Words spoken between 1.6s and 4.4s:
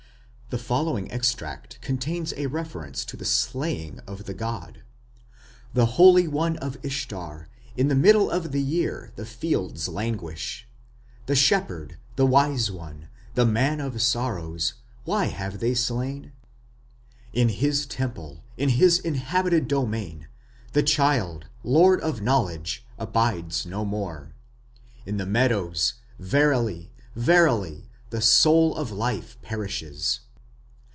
contains a reference to the slaying of the